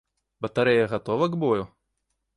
[0.45, 1.69] Батарэя гатова к бою?